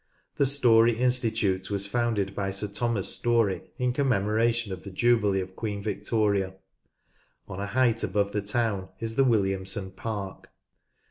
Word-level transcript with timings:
The 0.37 0.47
Storey 0.47 0.97
Institute 0.97 1.69
was 1.69 1.85
founded 1.85 2.33
by 2.33 2.49
Sir 2.49 2.67
Thomas 2.69 3.07
Storey 3.13 3.61
in 3.77 3.93
commemoration 3.93 4.73
of 4.73 4.81
the 4.81 4.89
jubilee 4.89 5.41
of 5.41 5.55
Queen 5.55 5.83
Victoria. 5.83 6.55
On 7.47 7.59
a 7.59 7.67
height 7.67 8.03
above 8.03 8.31
the 8.31 8.41
town 8.41 8.89
is 8.99 9.13
the 9.13 9.23
Williamson 9.23 9.91
Park. 9.91 10.49